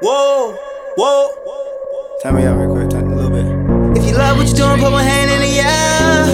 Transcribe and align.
Whoa, 0.00 0.54
whoa. 0.96 1.28
Whoa. 1.44 2.18
Turn 2.22 2.36
me 2.36 2.44
up 2.44 2.56
real 2.56 2.72
quick, 2.72 2.88
turn 2.88 3.10
a 3.10 3.16
little 3.16 3.32
bit. 3.32 3.98
If 3.98 4.06
you 4.08 4.14
love 4.16 4.36
what 4.36 4.46
you're 4.46 4.56
doing, 4.56 4.78
put 4.80 4.92
one 4.92 5.02
hand 5.02 5.28
in 5.28 5.40
the 5.40 5.58
air. 5.58 6.24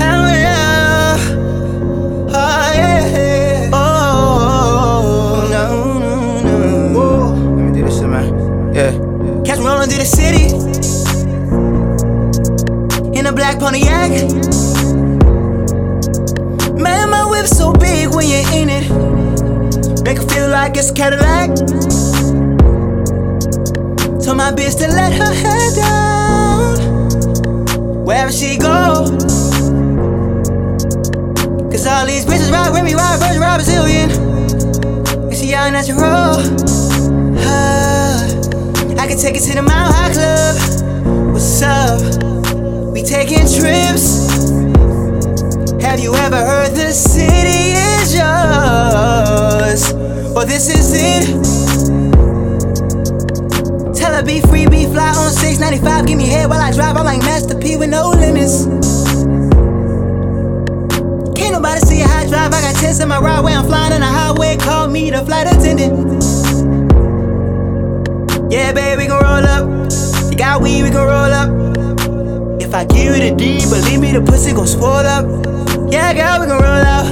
Oh, 0.00 0.26
yeah. 0.32 1.18
Oh, 2.30 2.72
yeah. 2.74 3.70
Oh, 3.74 5.48
no, 5.50 5.98
no, 6.00 6.14
no. 6.40 6.98
Whoa. 6.98 7.34
Let 7.56 7.64
me 7.66 7.72
do 7.78 7.84
this 7.84 7.98
shit, 7.98 8.08
man. 8.08 8.74
Yeah. 8.74 8.92
Catch 9.44 9.58
me 9.58 9.66
rolling 9.66 9.90
through 9.90 9.98
the 9.98 10.06
city 10.06 10.46
in 13.18 13.26
a 13.26 13.32
black 13.34 13.58
Pontiac. 13.58 14.12
Man, 16.80 17.10
my 17.10 17.24
whip's 17.28 17.54
so 17.54 17.70
big 17.74 18.14
when 18.14 18.26
you're 18.26 18.50
in 18.54 18.70
it, 18.70 18.88
make 20.04 20.16
it 20.16 20.30
feel 20.32 20.48
like 20.48 20.78
it's 20.78 20.88
a 20.90 20.94
Cadillac. 20.94 21.50
Told 24.24 24.38
my 24.38 24.52
bitch 24.52 24.78
to 24.78 24.88
let 24.88 25.12
her 25.12 25.34
head 25.34 25.74
down 25.76 26.78
wherever 28.06 28.32
she 28.32 28.56
go. 28.56 29.04
Cause 31.70 31.86
all 31.86 32.06
these 32.06 32.24
bitches 32.24 32.50
ride 32.50 32.72
with 32.72 32.84
me, 32.84 32.94
ride 32.94 33.20
Virgin, 33.20 33.42
ride 33.42 33.56
Brazilian. 33.58 34.10
And 35.28 35.36
she 35.36 35.50
young 35.50 35.72
natural. 35.74 36.40
Ah. 37.44 38.24
I 38.98 39.06
can 39.06 39.18
take 39.18 39.36
it 39.36 39.42
to 39.42 39.56
the 39.56 39.62
Mile 39.62 39.92
High 39.92 40.12
Club. 40.14 40.56
What's 41.34 41.60
up? 41.60 42.00
We 42.94 43.02
taking 43.02 43.40
trips. 43.40 44.24
Have 45.84 46.00
you 46.00 46.14
ever 46.14 46.38
heard 46.38 46.70
the 46.70 46.92
city 46.92 47.74
is 48.00 48.14
yours? 48.16 49.92
Or 50.34 50.46
this 50.46 50.70
is 50.70 50.94
it? 50.94 51.53
Be 54.24 54.40
free, 54.40 54.66
be 54.66 54.86
fly 54.86 55.08
on 55.08 55.30
695. 55.30 56.06
Give 56.06 56.16
me 56.16 56.26
head 56.26 56.48
while 56.48 56.60
I 56.60 56.72
drive. 56.72 56.96
I'm 56.96 57.04
like 57.04 57.20
Master 57.20 57.58
P 57.58 57.76
with 57.76 57.90
no 57.90 58.08
limits. 58.08 58.64
Can't 61.36 61.52
nobody 61.52 61.80
see 61.80 62.00
how 62.00 62.20
I 62.20 62.26
drive. 62.26 62.52
I 62.54 62.60
got 62.62 62.74
tents 62.76 63.00
in 63.00 63.08
my 63.08 63.18
ride 63.18 63.40
where 63.44 63.58
I'm 63.58 63.66
flying 63.66 63.92
on 63.92 64.00
the 64.00 64.06
highway. 64.06 64.56
Call 64.56 64.88
me 64.88 65.10
the 65.10 65.24
flight 65.26 65.46
attendant. 65.46 66.22
Yeah, 68.50 68.72
babe, 68.72 68.98
we 68.98 69.06
can 69.06 69.20
roll 69.20 69.44
up. 69.44 69.92
You 70.30 70.38
got 70.38 70.62
weed, 70.62 70.84
we 70.84 70.90
can 70.90 71.04
roll 71.04 71.32
up. 71.32 72.62
If 72.62 72.74
I 72.74 72.86
give 72.86 73.16
you 73.16 73.30
the 73.30 73.36
D, 73.36 73.60
believe 73.68 74.00
me, 74.00 74.12
the 74.12 74.22
pussy 74.22 74.54
gon' 74.54 74.66
swell 74.66 75.04
up. 75.04 75.26
Yeah, 75.92 76.14
girl, 76.14 76.40
we 76.40 76.46
can 76.46 76.56
roll 76.56 76.64
out. 76.64 77.06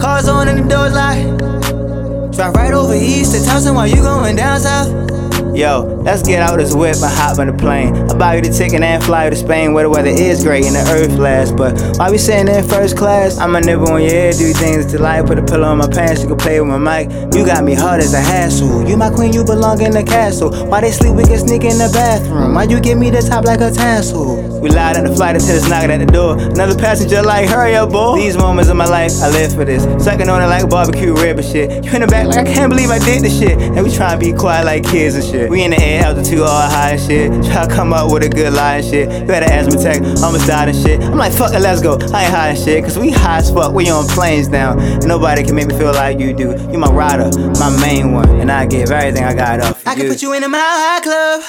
Cars 0.00 0.26
on 0.26 0.48
and 0.48 0.64
the 0.64 0.68
doors 0.68 0.94
locked. 0.94 2.34
Drive 2.34 2.54
right 2.54 2.74
over 2.74 2.94
east 2.94 3.34
to 3.34 3.44
Thompson 3.44 3.74
while 3.76 3.86
you 3.86 4.02
going 4.02 4.34
down 4.34 4.58
south. 4.58 5.19
Yo, 5.54 5.82
let's 6.04 6.22
get 6.22 6.40
out 6.40 6.56
this 6.56 6.74
whip 6.74 6.94
and 7.02 7.12
hop 7.12 7.38
on 7.38 7.48
the 7.48 7.52
plane. 7.52 7.94
I 8.08 8.14
buy 8.14 8.36
you 8.36 8.42
the 8.42 8.50
ticket 8.50 8.82
and 8.82 9.02
fly 9.02 9.24
you 9.24 9.30
to 9.30 9.36
Spain 9.36 9.72
where 9.72 9.84
the 9.84 9.90
weather 9.90 10.08
is 10.08 10.44
great 10.44 10.64
and 10.64 10.76
the 10.76 10.84
earth 10.92 11.18
lasts. 11.18 11.52
But 11.52 11.98
while 11.98 12.10
we 12.10 12.18
sitting 12.18 12.54
in 12.54 12.66
first 12.68 12.96
class, 12.96 13.36
I'ma 13.36 13.58
nibble 13.60 13.90
on 13.90 14.00
your 14.00 14.12
ear, 14.12 14.32
do 14.32 14.52
things 14.52 14.86
to 14.92 15.02
light, 15.02 15.26
put 15.26 15.38
a 15.38 15.42
pillow 15.42 15.68
on 15.68 15.78
my 15.78 15.88
pants, 15.88 16.22
you 16.22 16.28
can 16.28 16.38
play 16.38 16.60
with 16.60 16.70
my 16.70 16.78
mic. 16.78 17.10
You 17.34 17.44
got 17.44 17.64
me 17.64 17.74
hard 17.74 18.00
as 18.00 18.14
a 18.14 18.20
hassle. 18.20 18.88
You 18.88 18.96
my 18.96 19.10
queen, 19.10 19.32
you 19.32 19.44
belong 19.44 19.82
in 19.82 19.90
the 19.90 20.04
castle. 20.04 20.50
Why 20.68 20.82
they 20.82 20.92
sleep, 20.92 21.16
we 21.16 21.24
can 21.24 21.38
sneak 21.38 21.64
in 21.64 21.78
the 21.78 21.90
bathroom. 21.92 22.54
Why 22.54 22.64
you 22.64 22.80
give 22.80 22.98
me 22.98 23.10
the 23.10 23.20
top 23.20 23.44
like 23.44 23.60
a 23.60 23.70
tassel? 23.70 24.60
We 24.60 24.70
lied 24.70 24.96
on 24.96 25.04
the 25.04 25.14
flight 25.14 25.34
until 25.34 25.56
it's 25.56 25.68
knocking 25.68 25.90
at 25.90 25.98
the 25.98 26.06
door. 26.06 26.38
Another 26.38 26.76
passenger 26.78 27.22
like, 27.22 27.48
hurry 27.48 27.74
up, 27.74 27.90
boy. 27.90 28.16
These 28.16 28.36
moments 28.36 28.70
of 28.70 28.76
my 28.76 28.86
life, 28.86 29.12
I 29.20 29.30
live 29.30 29.54
for 29.54 29.64
this. 29.64 29.82
Sucking 30.04 30.28
on 30.28 30.42
it 30.42 30.46
like 30.46 30.68
barbecue 30.68 31.14
rib 31.14 31.38
and 31.38 31.46
shit. 31.46 31.84
You 31.84 31.92
in 31.92 32.02
the 32.02 32.06
back 32.06 32.28
like, 32.28 32.46
I 32.46 32.52
can't 32.52 32.70
believe 32.70 32.90
I 32.90 32.98
did 32.98 33.22
this 33.22 33.38
shit. 33.38 33.58
And 33.58 33.82
we 33.82 33.90
trying 33.90 34.20
to 34.20 34.24
be 34.24 34.32
quiet 34.32 34.64
like 34.64 34.84
kids 34.84 35.16
and 35.16 35.24
shit. 35.24 35.39
We 35.48 35.62
in 35.62 35.70
the 35.70 35.80
air, 35.80 36.04
altitude 36.04 36.40
all 36.40 36.48
high 36.48 36.92
and 36.92 37.00
shit. 37.00 37.30
Try 37.44 37.66
to 37.66 37.72
come 37.72 37.92
up 37.92 38.12
with 38.12 38.24
a 38.24 38.28
good 38.28 38.52
lie 38.52 38.76
and 38.76 38.84
shit. 38.84 39.08
You 39.08 39.32
had 39.32 39.42
an 39.42 39.50
asthma 39.50 39.80
attack, 39.80 40.02
almost 40.22 40.46
died 40.46 40.68
and 40.68 40.76
shit. 40.76 41.00
I'm 41.00 41.16
like, 41.16 41.32
fuck 41.32 41.54
it, 41.54 41.60
let's 41.60 41.80
go. 41.80 41.94
I 42.12 42.24
ain't 42.24 42.34
high 42.34 42.48
and 42.48 42.58
shit, 42.58 42.84
cause 42.84 42.98
we 42.98 43.10
high 43.10 43.38
as 43.38 43.50
fuck. 43.50 43.72
We 43.72 43.88
on 43.90 44.06
planes 44.08 44.48
now. 44.48 44.78
And 44.78 45.06
nobody 45.06 45.44
can 45.44 45.54
make 45.54 45.68
me 45.68 45.78
feel 45.78 45.92
like 45.92 46.18
you 46.18 46.32
do. 46.34 46.50
You 46.70 46.78
my 46.78 46.90
rider, 46.90 47.30
my 47.58 47.70
main 47.80 48.12
one. 48.12 48.28
And 48.40 48.50
I 48.50 48.66
give 48.66 48.90
everything 48.90 49.24
I 49.24 49.34
got 49.34 49.60
up 49.60 49.76
I 49.86 49.94
can 49.94 50.08
put 50.08 50.22
you 50.22 50.32
in 50.34 50.44
a 50.44 50.48
mile 50.48 50.60
high 50.62 51.00
club. 51.00 51.42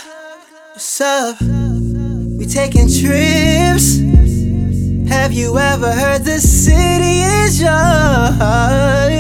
What's 0.74 1.02
up? 1.02 1.42
We 1.42 2.46
taking 2.46 2.88
trips. 2.88 4.00
Have 5.10 5.34
you 5.34 5.58
ever 5.58 5.92
heard 5.92 6.24
the 6.24 6.40
city 6.40 7.20
is 7.44 7.62
yours? 7.62 9.11